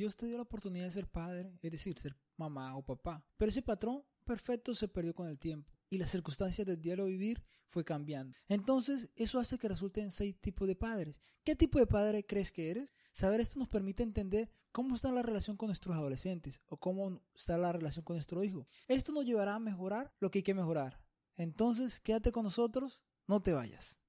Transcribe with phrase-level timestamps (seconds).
[0.00, 3.22] Dios te dio la oportunidad de ser padre, es decir, ser mamá o papá.
[3.36, 7.44] Pero ese patrón perfecto se perdió con el tiempo y las circunstancias del diario vivir
[7.66, 8.34] fue cambiando.
[8.48, 11.20] Entonces, eso hace que resulten seis tipos de padres.
[11.44, 12.94] ¿Qué tipo de padre crees que eres?
[13.12, 17.58] Saber esto nos permite entender cómo está la relación con nuestros adolescentes o cómo está
[17.58, 18.66] la relación con nuestro hijo.
[18.88, 20.98] Esto nos llevará a mejorar lo que hay que mejorar.
[21.36, 24.00] Entonces, quédate con nosotros, no te vayas.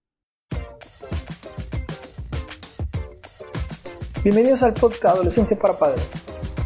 [4.24, 6.06] Bienvenidos al podcast Adolescencia para Padres,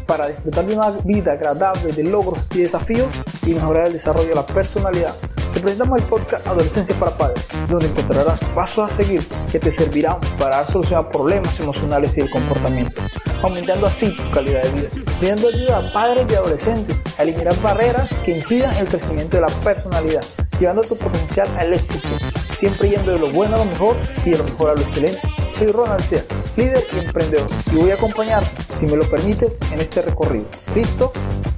[0.04, 3.14] para disfrutar de una vida agradable de logros y desafíos
[3.46, 5.14] y mejorar el desarrollo de la personalidad.
[5.54, 10.18] Te presentamos el podcast Adolescencia para Padres, donde encontrarás pasos a seguir que te servirán
[10.38, 13.00] para a problemas emocionales y del comportamiento,
[13.42, 18.12] aumentando así tu calidad de vida, pidiendo ayuda a padres y adolescentes a eliminar barreras
[18.22, 20.22] que impidan el crecimiento de la personalidad,
[20.60, 22.06] llevando tu potencial al éxito,
[22.52, 23.96] siempre yendo de lo bueno a lo mejor
[24.26, 25.22] y de lo mejor a lo excelente.
[25.54, 26.22] Soy Ronald Sea,
[26.56, 30.48] líder y emprendedor, y voy a acompañarte, si me lo permites, en este recorrido.
[30.74, 31.12] ¿Listo?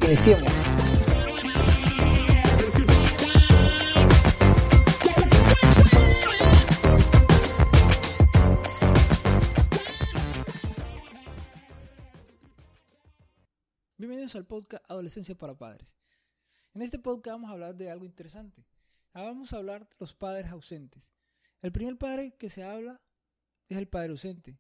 [0.05, 0.53] Iniciemos.
[13.97, 15.95] Bienvenidos al podcast Adolescencia para Padres.
[16.75, 18.65] En este podcast vamos a hablar de algo interesante.
[19.15, 21.11] Vamos a hablar de los padres ausentes.
[21.63, 23.01] El primer padre que se habla
[23.69, 24.59] es el padre ausente,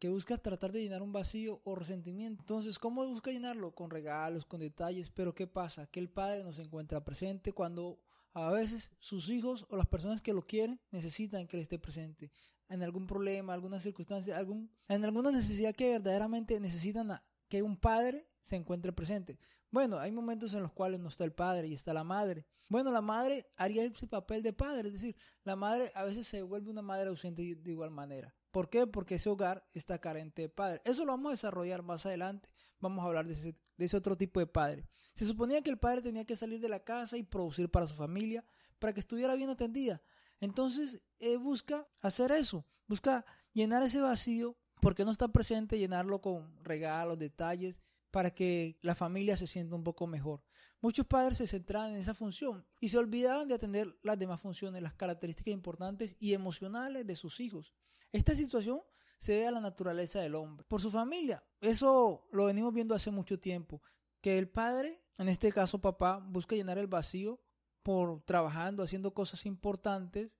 [0.00, 2.42] que busca tratar de llenar un vacío o resentimiento.
[2.42, 3.74] Entonces, ¿cómo busca llenarlo?
[3.74, 5.86] Con regalos, con detalles, pero ¿qué pasa?
[5.86, 8.00] Que el padre no se encuentra presente cuando
[8.32, 12.32] a veces sus hijos o las personas que lo quieren necesitan que él esté presente
[12.70, 18.26] en algún problema, alguna circunstancia, algún, en alguna necesidad que verdaderamente necesitan que un padre
[18.40, 19.38] se encuentre presente.
[19.70, 22.46] Bueno, hay momentos en los cuales no está el padre y está la madre.
[22.68, 26.40] Bueno, la madre haría ese papel de padre, es decir, la madre a veces se
[26.42, 28.34] vuelve una madre ausente de igual manera.
[28.50, 28.86] ¿Por qué?
[28.86, 30.80] Porque ese hogar está carente de padre.
[30.84, 32.48] Eso lo vamos a desarrollar más adelante.
[32.80, 34.88] Vamos a hablar de ese, otro tipo de padre.
[35.14, 37.94] Se suponía que el padre tenía que salir de la casa y producir para su
[37.94, 38.44] familia,
[38.78, 40.02] para que estuviera bien atendida.
[40.40, 46.64] Entonces, eh, busca hacer eso, busca llenar ese vacío, porque no está presente, llenarlo con
[46.64, 50.42] regalos, detalles, para que la familia se sienta un poco mejor.
[50.80, 54.82] Muchos padres se centraban en esa función y se olvidaban de atender las demás funciones,
[54.82, 57.74] las características importantes y emocionales de sus hijos.
[58.12, 58.80] Esta situación
[59.18, 61.44] se debe a la naturaleza del hombre, por su familia.
[61.60, 63.82] Eso lo venimos viendo hace mucho tiempo,
[64.20, 67.40] que el padre, en este caso papá, busca llenar el vacío
[67.82, 70.32] por trabajando, haciendo cosas importantes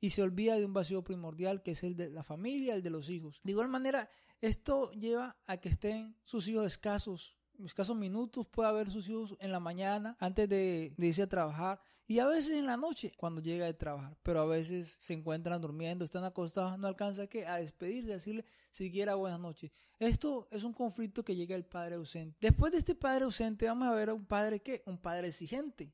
[0.00, 2.90] y se olvida de un vacío primordial que es el de la familia, el de
[2.90, 3.40] los hijos.
[3.42, 4.08] De igual manera,
[4.40, 9.52] esto lleva a que estén sus hijos escasos, escasos minutos, puede haber sus hijos en
[9.52, 13.66] la mañana antes de, irse a trabajar y a veces en la noche cuando llega
[13.66, 18.12] de trabajar, pero a veces se encuentran durmiendo, están acostados, no alcanza que a despedirse,
[18.12, 19.70] a decirle siquiera buenas noches.
[19.98, 22.36] Esto es un conflicto que llega el padre ausente.
[22.40, 25.92] Después de este padre ausente vamos a ver a un padre que, un padre exigente.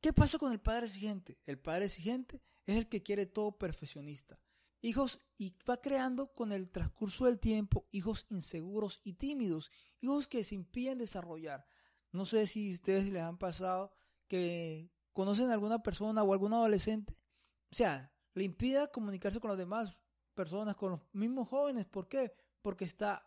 [0.00, 1.38] ¿Qué pasa con el padre exigente?
[1.44, 4.38] El padre exigente es el que quiere todo perfeccionista.
[4.84, 9.70] Hijos y va creando con el transcurso del tiempo hijos inseguros y tímidos,
[10.00, 11.64] hijos que se impiden desarrollar.
[12.10, 13.92] No sé si ustedes les han pasado
[14.26, 17.16] que conocen a alguna persona o algún adolescente,
[17.70, 19.98] o sea, le impida comunicarse con las demás
[20.34, 21.86] personas, con los mismos jóvenes.
[21.86, 22.32] ¿Por qué?
[22.60, 23.24] Porque está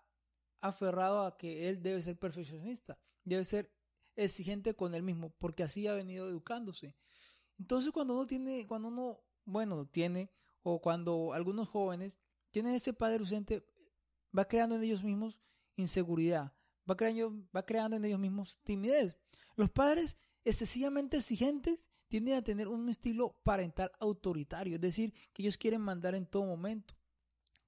[0.61, 3.72] aferrado a que él debe ser perfeccionista, debe ser
[4.16, 6.95] exigente con él mismo, porque así ha venido educándose.
[7.57, 10.31] Entonces, cuando uno tiene, cuando uno, bueno, tiene
[10.68, 13.64] o cuando algunos jóvenes tienen ese padre ausente,
[14.36, 15.40] va creando en ellos mismos
[15.76, 16.53] inseguridad,
[16.90, 19.16] va creando, va creando en ellos mismos timidez.
[19.56, 25.56] Los padres excesivamente exigentes tienden a tener un estilo parental autoritario, es decir, que ellos
[25.56, 26.96] quieren mandar en todo momento,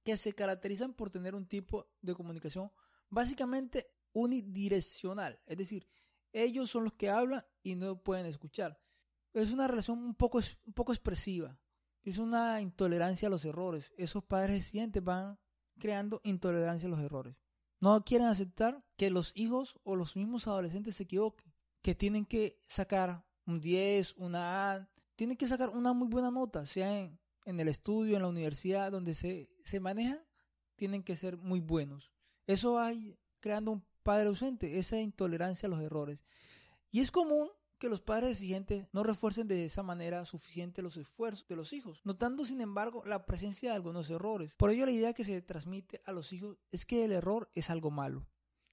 [0.02, 2.72] que se caracterizan por tener un tipo de comunicación
[3.10, 5.86] básicamente unidireccional, es decir,
[6.32, 8.76] ellos son los que hablan y no pueden escuchar.
[9.34, 11.56] Es una relación un poco, un poco expresiva,
[12.02, 13.92] es una intolerancia a los errores.
[13.96, 15.38] Esos padres exigentes van
[15.78, 17.42] creando intolerancia a los errores.
[17.80, 21.52] No quieren aceptar que los hijos o los mismos adolescentes se equivoquen,
[21.82, 26.66] que tienen que sacar un 10, una A, tienen que sacar una muy buena nota,
[26.66, 30.22] sea en, en el estudio, en la universidad, donde se, se maneja,
[30.76, 32.12] tienen que ser muy buenos.
[32.46, 32.92] Eso va
[33.40, 36.20] creando un padre ausente, esa intolerancia a los errores.
[36.90, 37.48] Y es común
[37.78, 42.00] que los padres exigentes no refuercen de esa manera suficiente los esfuerzos de los hijos,
[42.04, 44.54] notando sin embargo la presencia de algunos errores.
[44.56, 47.70] Por ello la idea que se transmite a los hijos es que el error es
[47.70, 48.26] algo malo,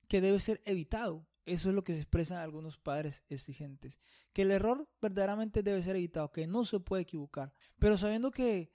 [0.07, 1.25] que debe ser evitado.
[1.45, 3.99] Eso es lo que se expresan algunos padres exigentes,
[4.33, 8.71] que el error verdaderamente debe ser evitado, que no se puede equivocar, pero sabiendo que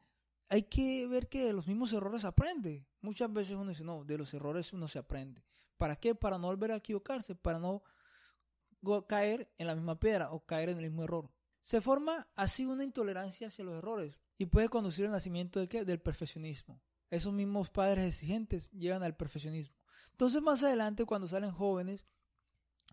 [0.48, 2.86] hay que ver que de los mismos errores aprende.
[3.00, 5.44] Muchas veces uno dice, no, de los errores uno se aprende,
[5.80, 6.14] ¿Para qué?
[6.14, 7.82] Para no volver a equivocarse, para no
[9.06, 11.30] caer en la misma piedra o caer en el mismo error.
[11.60, 15.84] Se forma así una intolerancia hacia los errores y puede conducir al nacimiento de qué?
[15.84, 16.80] Del perfeccionismo.
[17.10, 19.76] Esos mismos padres exigentes llevan al perfeccionismo.
[20.12, 22.06] Entonces más adelante cuando salen jóvenes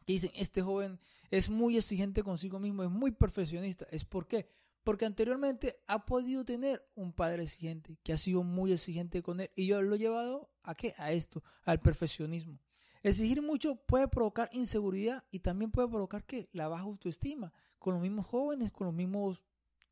[0.05, 0.99] que dicen, este joven
[1.31, 4.49] es muy exigente consigo mismo, es muy perfeccionista, ¿es por qué?
[4.83, 9.51] Porque anteriormente ha podido tener un padre exigente que ha sido muy exigente con él
[9.55, 10.93] y yo lo he llevado a qué?
[10.97, 12.59] A esto, al perfeccionismo.
[13.03, 17.53] Exigir mucho puede provocar inseguridad y también puede provocar que la baja autoestima.
[17.79, 19.41] Con los mismos jóvenes, con los mismos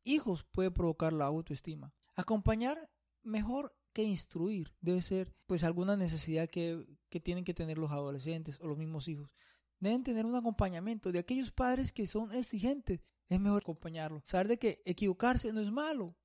[0.02, 1.92] hijos puede provocar la autoestima.
[2.14, 2.90] Acompañar
[3.22, 8.60] mejor que instruir debe ser pues alguna necesidad que, que tienen que tener los adolescentes
[8.60, 9.30] o los mismos hijos.
[9.78, 13.00] Deben tener un acompañamiento de aquellos padres que son exigentes.
[13.28, 14.22] Es mejor acompañarlos.
[14.24, 16.16] Saber de que equivocarse no es malo,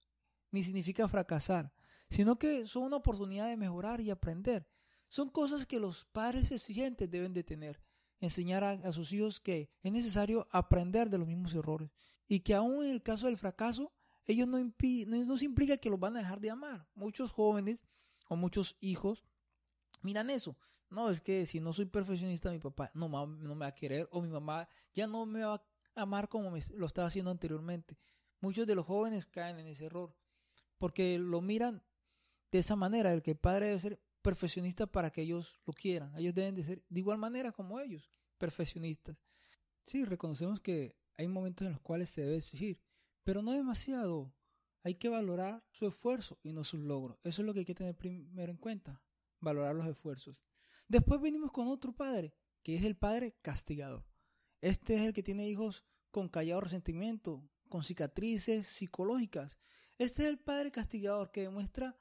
[0.52, 1.74] ni significa fracasar,
[2.10, 4.68] sino que son una oportunidad de mejorar y aprender.
[5.12, 7.82] Son cosas que los padres exigentes deben de tener.
[8.22, 11.92] Enseñar a, sus hijos que es necesario aprender de los mismos errores
[12.30, 13.92] y que aún en el caso del fracaso,
[14.24, 16.88] ellos no, no, se implica que los van a dejar de amar.
[16.96, 17.84] Muchos jóvenes
[18.30, 19.26] o muchos hijos
[20.02, 20.56] miran eso.
[20.90, 24.08] No, es que si no soy perfeccionista, mi papá no, no me va a querer
[24.12, 27.98] o mi mamá ya no me va a amar como lo estaba haciendo anteriormente.
[28.40, 30.16] Muchos de los jóvenes caen en ese error
[30.78, 31.84] porque lo miran
[32.50, 36.16] de esa manera, el que el padre debe ser perfeccionista para que ellos lo quieran.
[36.18, 39.18] Ellos deben de ser de igual manera como ellos, perfeccionistas.
[39.86, 42.82] Sí, reconocemos que hay momentos en los cuales se debe exigir,
[43.24, 44.34] pero no demasiado.
[44.84, 47.18] Hay que valorar su esfuerzo y no sus logros.
[47.24, 49.02] Eso es lo que hay que tener primero en cuenta,
[49.40, 50.42] valorar los esfuerzos.
[50.88, 52.34] Después venimos con otro padre,
[52.64, 54.06] que es el padre castigador.
[54.60, 59.58] Este es el que tiene hijos con callado resentimiento, con cicatrices psicológicas.
[59.98, 61.98] Este es el padre castigador que demuestra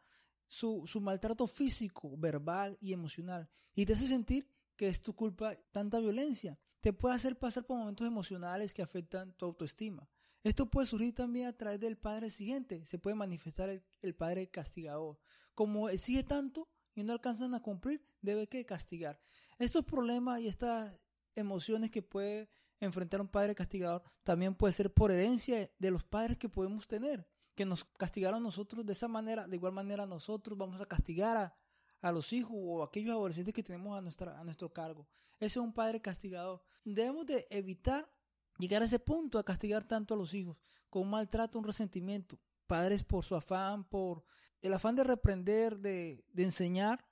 [0.51, 6.01] su, maltrato físico, verbal y emocional y te hace sentir que es tu culpa tanta
[6.01, 6.59] violencia.
[6.81, 10.09] Te puede hacer pasar por momentos emocionales que afectan tu autoestima.
[10.43, 12.85] Esto puede surgir también a través del padre siguiente.
[12.87, 13.69] Se puede manifestar
[14.03, 15.21] el, padre castigador.
[15.55, 19.21] Como exige tanto y no alcanzan a cumplir, debe que castigar.
[19.59, 20.99] Estos problemas y estas
[21.37, 22.51] emociones que puede
[22.81, 27.29] enfrentar un padre castigador también puede ser por herencia de los padres que podemos tener
[27.61, 31.55] que nos castigaron nosotros de esa manera, de igual manera nosotros vamos a castigar a,
[32.01, 35.07] a los hijos o a aquellos adolescentes que tenemos a, nuestra, a nuestro cargo.
[35.35, 36.63] Ese es un padre castigador.
[36.87, 38.11] Debemos de evitar
[38.59, 40.57] llegar a ese punto, a castigar tanto a los hijos,
[40.89, 42.39] con un maltrato, un resentimiento.
[42.67, 44.25] Padres por su afán, por
[44.63, 47.05] el afán de reprender, de, de enseñar,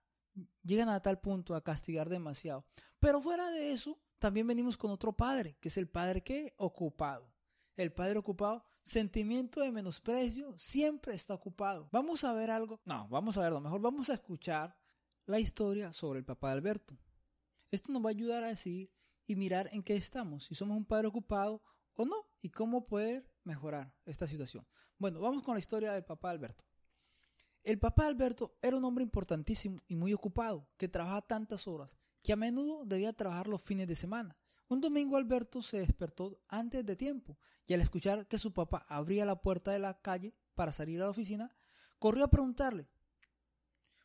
[0.62, 2.64] llegan a tal punto a castigar demasiado.
[2.98, 7.30] Pero fuera de eso, también venimos con otro padre, que es el padre que ocupado.
[7.76, 11.88] El padre ocupado sentimiento de menosprecio siempre está ocupado.
[11.92, 12.80] Vamos a ver algo.
[12.86, 13.80] No, vamos a ver lo mejor.
[13.80, 14.76] Vamos a escuchar
[15.26, 16.98] la historia sobre el papá de Alberto.
[17.70, 18.90] Esto nos va a ayudar a decidir
[19.26, 21.62] y mirar en qué estamos, si somos un padre ocupado
[21.94, 24.66] o no, y cómo poder mejorar esta situación.
[24.96, 26.64] Bueno, vamos con la historia del papá de Alberto.
[27.62, 31.98] El papá de Alberto era un hombre importantísimo y muy ocupado, que trabajaba tantas horas,
[32.22, 34.38] que a menudo debía trabajar los fines de semana.
[34.68, 39.24] Un domingo Alberto se despertó antes de tiempo y al escuchar que su papá abría
[39.24, 41.56] la puerta de la calle para salir a la oficina,
[41.98, 42.88] corrió a preguntarle,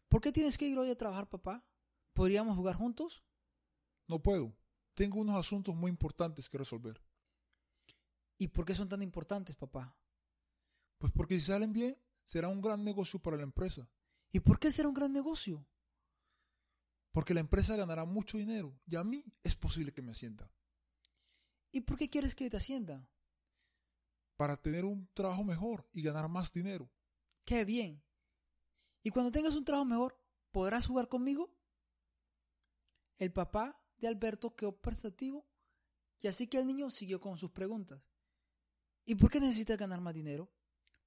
[0.07, 1.65] ¿por qué tienes que ir hoy a trabajar, papá?
[2.13, 3.24] ¿Podríamos jugar juntos?
[4.07, 4.56] No puedo.
[4.94, 7.02] Tengo unos asuntos muy importantes que resolver.
[8.38, 9.95] ¿Y por qué son tan importantes, papá?
[10.97, 13.90] Pues porque si salen bien, será un gran negocio para la empresa.
[14.31, 15.66] ¿Y por qué será un gran negocio?
[17.14, 20.52] Porque la empresa ganará mucho dinero y a mí es posible que me ascienda.
[21.72, 23.08] ¿Y por qué quieres que te ascienda?
[24.36, 26.90] Para tener un trabajo mejor y ganar más dinero.
[27.46, 28.04] ¡Qué bien!
[29.04, 30.20] ¿Y cuando tengas un trabajo mejor,
[30.52, 31.56] podrás jugar conmigo?
[33.20, 35.46] El papá de Alberto quedó pensativo
[36.20, 38.02] y así que el niño siguió con sus preguntas.
[39.06, 40.52] ¿Y por qué necesitas ganar más dinero?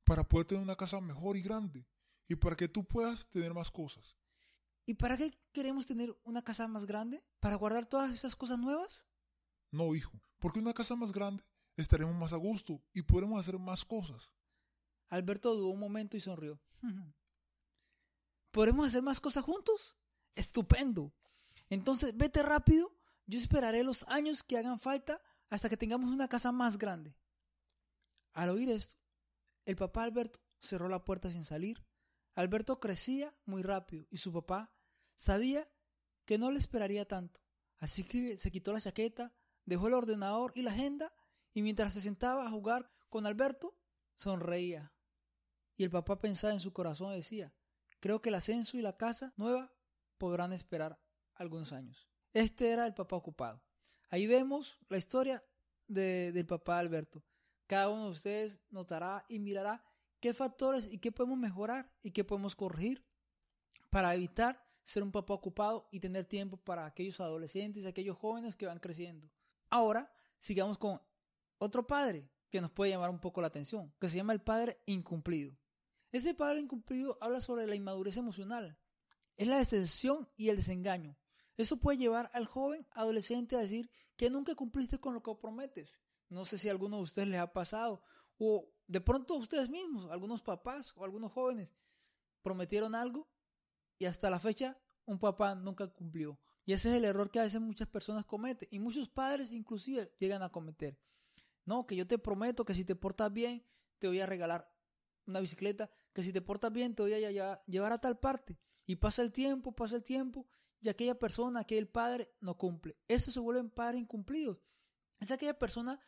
[0.04, 1.84] Para poder tener una casa mejor y grande
[2.28, 4.16] y para que tú puedas tener más cosas.
[4.86, 7.24] ¿Y para qué queremos tener una casa más grande?
[7.40, 9.04] ¿Para guardar todas esas cosas nuevas?
[9.72, 11.44] No, hijo, porque una casa más grande
[11.76, 14.32] estaremos más a gusto y podremos hacer más cosas.
[15.08, 16.60] Alberto dudó un momento y sonrió.
[18.52, 19.96] ¿Podremos hacer más cosas juntos?
[20.36, 21.12] Estupendo.
[21.68, 26.52] Entonces vete rápido, yo esperaré los años que hagan falta hasta que tengamos una casa
[26.52, 27.16] más grande.
[28.32, 28.96] Al oír esto,
[29.64, 31.84] el papá Alberto cerró la puerta sin salir.
[32.34, 34.75] Alberto crecía muy rápido y su papá
[35.16, 35.68] Sabía
[36.24, 37.40] que no le esperaría tanto,
[37.78, 41.12] así que se quitó la chaqueta, dejó el ordenador y la agenda
[41.54, 43.76] y mientras se sentaba a jugar con Alberto,
[44.14, 44.92] sonreía.
[45.76, 47.54] Y el papá pensaba en su corazón y decía,
[48.00, 49.72] creo que el ascenso y la casa nueva
[50.18, 51.00] podrán esperar
[51.34, 52.08] algunos años.
[52.32, 53.62] Este era el papá ocupado.
[54.10, 55.42] Ahí vemos la historia
[55.86, 57.24] de, del papá Alberto.
[57.66, 59.82] Cada uno de ustedes notará y mirará
[60.20, 63.04] qué factores y qué podemos mejorar y qué podemos corregir
[63.90, 68.66] para evitar ser un papá ocupado y tener tiempo para aquellos adolescentes, aquellos jóvenes que
[68.66, 69.28] van creciendo.
[69.68, 71.02] Ahora, sigamos con
[71.58, 74.80] otro padre que nos puede llamar un poco la atención, que se llama el padre
[74.86, 75.58] incumplido.
[76.12, 78.78] Ese padre incumplido habla sobre la inmadurez emocional.
[79.36, 81.16] Es la decepción y el desengaño.
[81.56, 86.00] Eso puede llevar al joven adolescente a decir que nunca cumpliste con lo que prometes.
[86.28, 88.04] No sé si a alguno de ustedes les ha pasado.
[88.38, 91.70] O de pronto ustedes mismos, algunos papás o algunos jóvenes,
[92.40, 93.26] prometieron algo
[93.98, 96.38] y hasta la fecha un papá nunca cumplió.
[96.64, 100.12] Y ese es el error que a veces muchas personas cometen y muchos padres inclusive
[100.18, 100.98] llegan a cometer.
[101.64, 103.64] No, que yo te prometo que si te portas bien
[103.98, 104.70] te voy a regalar
[105.26, 108.58] una bicicleta, que si te portas bien te voy a llevar a tal parte.
[108.84, 110.46] Y pasa el tiempo, pasa el tiempo
[110.80, 112.96] y aquella persona, aquel padre no cumple.
[113.08, 114.60] Eso se vuelven padres incumplidos.
[115.18, 116.00] Es aquella persona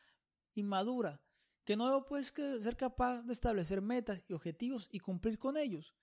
[0.54, 1.20] inmadura
[1.64, 5.94] que no puede ser capaz de establecer metas y objetivos y cumplir con ellos.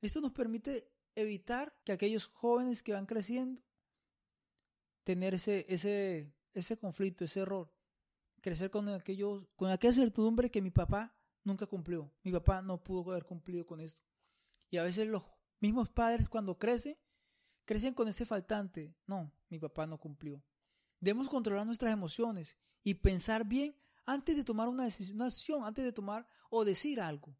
[0.00, 3.62] Esto nos permite evitar que aquellos jóvenes que van creciendo
[5.04, 7.72] tener ese, ese, ese conflicto, ese error,
[8.40, 13.10] crecer con aquellos, con aquella certidumbre que mi papá nunca cumplió, mi papá no pudo
[13.10, 14.02] haber cumplido con esto.
[14.70, 15.24] Y a veces los
[15.58, 16.96] mismos padres cuando crecen,
[17.64, 20.42] crecen con ese faltante, no, mi papá no cumplió.
[21.00, 25.92] Debemos controlar nuestras emociones y pensar bien antes de tomar una decisión, acción, antes de
[25.92, 27.36] tomar o decir algo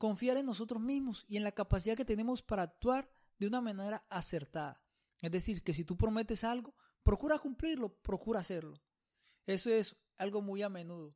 [0.00, 4.02] confiar en nosotros mismos y en la capacidad que tenemos para actuar de una manera
[4.08, 4.82] acertada.
[5.20, 8.80] Es decir, que si tú prometes algo, procura cumplirlo, procura hacerlo.
[9.44, 11.14] Eso es algo muy a menudo.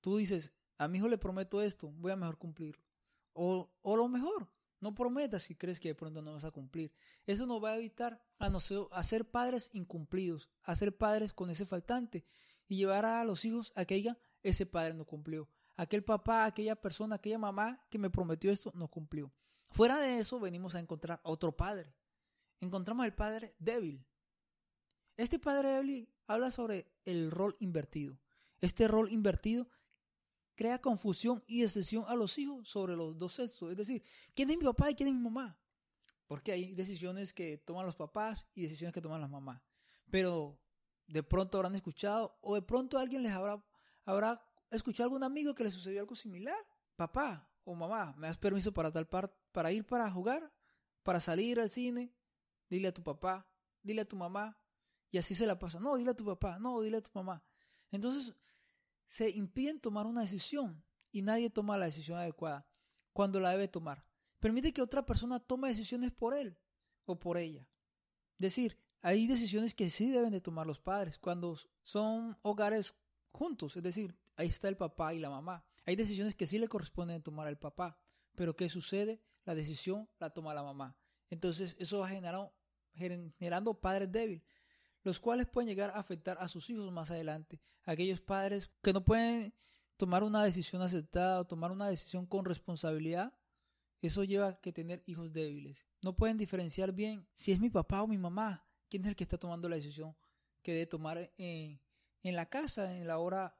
[0.00, 2.82] Tú dices, a mi hijo le prometo esto, voy a mejor cumplirlo.
[3.34, 4.50] O, o lo mejor,
[4.80, 6.92] no prometas si crees que de pronto no vas a cumplir.
[7.26, 11.50] Eso nos va a evitar a, nosotros, a ser padres incumplidos, a ser padres con
[11.50, 12.24] ese faltante
[12.66, 16.76] y llevar a los hijos a que digan, ese padre no cumplió aquel papá, aquella
[16.76, 19.32] persona, aquella mamá que me prometió esto no cumplió.
[19.70, 21.94] Fuera de eso venimos a encontrar a otro padre.
[22.60, 24.06] Encontramos al padre débil.
[25.16, 28.18] Este padre débil habla sobre el rol invertido.
[28.60, 29.68] Este rol invertido
[30.54, 33.70] crea confusión y decisión a los hijos sobre los dos sexos.
[33.70, 34.02] Es decir,
[34.34, 35.58] ¿quién es mi papá y quién es mi mamá?
[36.26, 39.60] Porque hay decisiones que toman los papás y decisiones que toman las mamás.
[40.10, 40.58] Pero
[41.06, 43.62] de pronto habrán escuchado o de pronto alguien les habrá,
[44.04, 44.42] habrá
[44.76, 46.56] escuché a algún amigo que le sucedió algo similar.
[46.96, 50.52] Papá o mamá, ¿me das permiso para tal par para ir para jugar?
[51.02, 52.12] ¿Para salir al cine?
[52.68, 53.46] Dile a tu papá,
[53.82, 54.58] dile a tu mamá.
[55.10, 55.78] Y así se la pasa.
[55.78, 57.42] No, dile a tu papá, no, dile a tu mamá.
[57.90, 58.34] Entonces,
[59.06, 62.66] se impiden tomar una decisión y nadie toma la decisión adecuada
[63.12, 64.04] cuando la debe tomar.
[64.40, 66.58] Permite que otra persona tome decisiones por él
[67.04, 67.68] o por ella.
[68.38, 72.94] Decir, hay decisiones que sí deben de tomar los padres cuando son hogares
[73.32, 75.64] juntos, es decir, ahí está el papá y la mamá.
[75.86, 77.98] Hay decisiones que sí le corresponden tomar al papá,
[78.34, 79.20] pero ¿qué sucede?
[79.44, 80.96] La decisión la toma la mamá.
[81.30, 82.52] Entonces eso va generando,
[82.94, 84.44] generando padres débiles,
[85.02, 87.60] los cuales pueden llegar a afectar a sus hijos más adelante.
[87.84, 89.54] Aquellos padres que no pueden
[89.96, 93.34] tomar una decisión aceptada o tomar una decisión con responsabilidad,
[94.00, 95.86] eso lleva a que tener hijos débiles.
[96.00, 99.24] No pueden diferenciar bien si es mi papá o mi mamá, quién es el que
[99.24, 100.16] está tomando la decisión
[100.62, 101.80] que debe tomar en,
[102.22, 103.54] en la casa, en la hora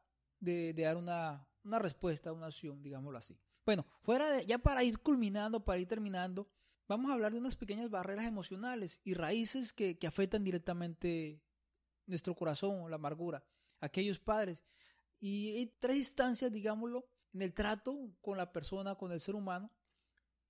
[0.44, 3.38] de, dar una, una respuesta, una acción, digámoslo así.
[3.64, 6.48] Bueno, fuera ya para ir culminando, para ir terminando,
[6.86, 11.42] vamos a hablar de unas pequeñas barreras emocionales y raíces que, que afectan directamente
[12.06, 13.44] nuestro corazón, la amargura,
[13.80, 14.64] aquellos padres.
[15.18, 19.70] Y hay tres instancias, digámoslo, en el trato con la persona, con el ser humano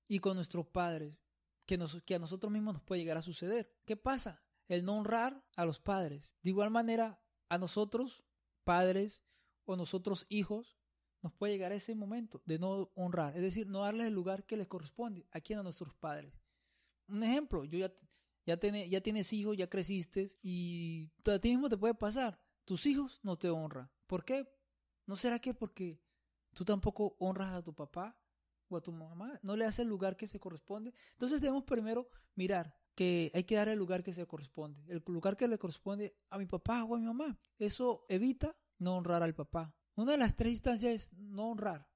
[0.09, 1.19] y con nuestros padres,
[1.67, 3.75] que, nos, que a nosotros mismos nos puede llegar a suceder.
[3.85, 4.43] ¿Qué pasa?
[4.69, 6.37] El no honrar a los padres.
[6.43, 8.25] De igual manera, a nosotros,
[8.65, 9.23] padres,
[9.65, 10.77] o nosotros hijos,
[11.23, 14.45] nos puede llegar a ese momento de no honrar, es decir, no darles el lugar
[14.45, 16.35] que les corresponde a quien a nuestros padres.
[17.09, 17.93] Un ejemplo, yo ya,
[18.45, 23.21] ya, ya tienes hijos, ya creciste y a ti mismo te puede pasar, tus hijos
[23.23, 23.91] no te honran.
[24.07, 24.47] ¿Por qué?
[25.07, 25.99] ¿No será que porque
[26.53, 28.19] tú tampoco honras a tu papá
[28.69, 29.39] o a tu mamá?
[29.43, 30.93] ¿No le haces el lugar que se corresponde?
[31.13, 35.37] Entonces debemos primero mirar que hay que dar el lugar que se corresponde, el lugar
[35.37, 37.39] que le corresponde a mi papá o a mi mamá.
[37.59, 39.75] Eso evita no honrar al papá.
[39.97, 41.89] Una de las tres instancias es no honrar.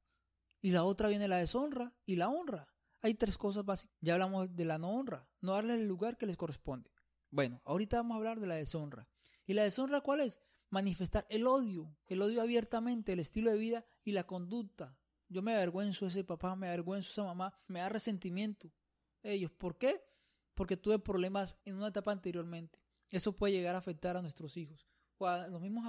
[0.61, 2.69] Y la otra viene la deshonra y la honra.
[3.01, 3.97] Hay tres cosas básicas.
[4.01, 6.91] Ya hablamos de la no honra, no darle el lugar que les corresponde.
[7.31, 9.09] Bueno, ahorita vamos a hablar de la deshonra.
[9.47, 10.41] ¿Y la deshonra cuál es?
[10.71, 14.99] Manifestar el odio, el odio abiertamente, el estilo de vida y la conducta.
[15.29, 18.73] Yo me avergüenzo de ese papá, me avergüenzo de esa mamá, me da resentimiento.
[19.23, 20.03] Ellos, ¿por qué?
[20.55, 22.81] Porque tuve problemas en una etapa anteriormente.
[23.11, 24.87] eso puede llegar a afectar a nuestros hijos
[25.19, 25.87] o a los mismos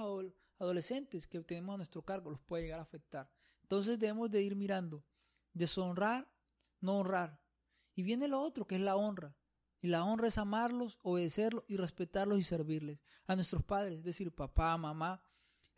[0.60, 3.28] adolescentes que tenemos a nuestro cargo, los puede llegar a afectar.
[3.62, 5.04] Entonces debemos de ir mirando,
[5.52, 6.30] deshonrar,
[6.80, 7.40] no honrar.
[7.94, 9.34] Y viene lo otro, que es la honra.
[9.80, 13.00] Y la honra es amarlos, obedecerlos y respetarlos y servirles.
[13.26, 15.22] A nuestros padres, es decir, papá, mamá,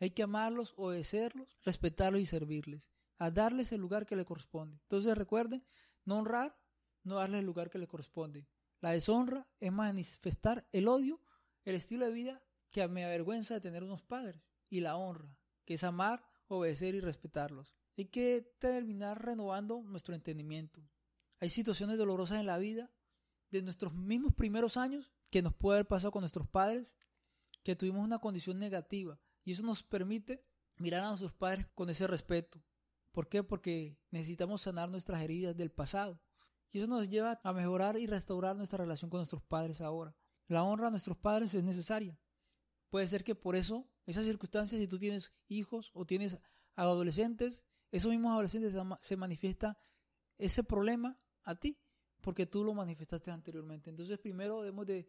[0.00, 2.90] hay que amarlos, obedecerlos, respetarlos y servirles.
[3.18, 4.78] A darles el lugar que le corresponde.
[4.82, 5.64] Entonces recuerden,
[6.04, 6.58] no honrar,
[7.04, 8.48] no darles el lugar que le corresponde.
[8.80, 11.20] La deshonra es manifestar el odio,
[11.64, 14.42] el estilo de vida que me avergüenza de tener unos padres.
[14.72, 15.36] Y la honra,
[15.66, 17.76] que es amar, obedecer y respetarlos.
[17.98, 20.82] Hay que terminar renovando nuestro entendimiento.
[21.40, 22.90] Hay situaciones dolorosas en la vida
[23.50, 26.90] de nuestros mismos primeros años que nos puede haber pasado con nuestros padres,
[27.62, 29.20] que tuvimos una condición negativa.
[29.44, 30.42] Y eso nos permite
[30.78, 32.64] mirar a nuestros padres con ese respeto.
[33.10, 33.42] ¿Por qué?
[33.42, 36.18] Porque necesitamos sanar nuestras heridas del pasado.
[36.70, 40.16] Y eso nos lleva a mejorar y restaurar nuestra relación con nuestros padres ahora.
[40.48, 42.18] La honra a nuestros padres es necesaria.
[42.88, 46.38] Puede ser que por eso, esas circunstancias, si tú tienes hijos o tienes
[46.74, 49.76] adolescentes, esos mismos adolescentes se manifiesta
[50.38, 51.78] ese problema a ti,
[52.20, 53.90] porque tú lo manifestaste anteriormente.
[53.90, 55.08] Entonces primero debemos de,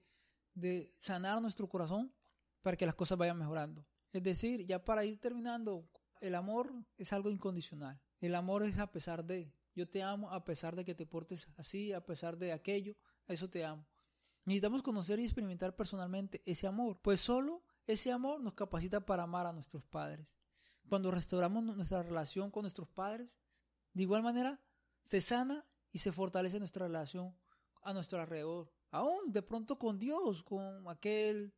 [0.53, 2.13] de sanar nuestro corazón
[2.61, 3.85] para que las cosas vayan mejorando.
[4.11, 5.89] Es decir, ya para ir terminando,
[6.21, 7.99] el amor es algo incondicional.
[8.19, 11.47] El amor es a pesar de, yo te amo a pesar de que te portes
[11.57, 12.95] así, a pesar de aquello,
[13.27, 13.87] eso te amo.
[14.45, 19.45] Necesitamos conocer y experimentar personalmente ese amor, pues solo ese amor nos capacita para amar
[19.45, 20.27] a nuestros padres.
[20.89, 23.39] Cuando restauramos nuestra relación con nuestros padres,
[23.93, 24.61] de igual manera
[25.01, 27.35] se sana y se fortalece nuestra relación
[27.81, 28.71] a nuestro alrededor.
[28.91, 31.53] Aún de pronto con Dios, con aquel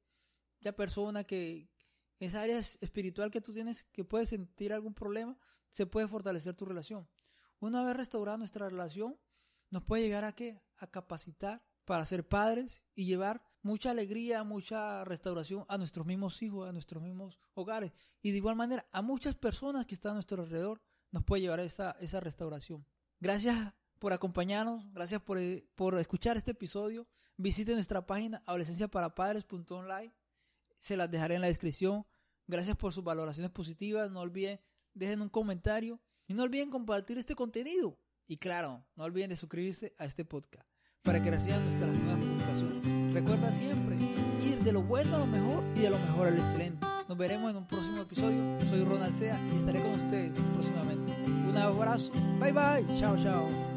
[0.62, 1.70] ya persona que
[2.20, 5.38] esa área espiritual que tú tienes que puedes sentir algún problema,
[5.72, 7.08] se puede fortalecer tu relación.
[7.60, 9.20] Una vez restaurada nuestra relación,
[9.70, 10.62] nos puede llegar a qué?
[10.78, 16.70] A capacitar para ser padres y llevar mucha alegría, mucha restauración a nuestros mismos hijos,
[16.70, 17.92] a nuestros mismos hogares.
[18.22, 21.60] Y de igual manera, a muchas personas que están a nuestro alrededor, nos puede llevar
[21.62, 22.86] esa, esa restauración.
[23.20, 25.40] Gracias por acompañarnos, gracias por,
[25.74, 27.08] por escuchar este episodio.
[27.38, 30.14] Visite nuestra página adolescenciaparapadres.online.
[30.78, 32.06] Se las dejaré en la descripción.
[32.46, 34.12] Gracias por sus valoraciones positivas.
[34.12, 34.62] No olviden,
[34.94, 37.98] dejen un comentario y no olviden compartir este contenido.
[38.28, 40.70] Y claro, no olviden de suscribirse a este podcast
[41.02, 42.95] para que reciban nuestras nuevas publicaciones.
[43.16, 43.96] Recuerda siempre
[44.44, 46.86] ir de lo bueno a lo mejor y de lo mejor al excelente.
[47.08, 48.60] Nos veremos en un próximo episodio.
[48.70, 51.14] Soy Ronald Sea y estaré con ustedes próximamente.
[51.50, 52.12] Un abrazo.
[52.42, 53.00] Bye bye.
[53.00, 53.75] Chao, chao.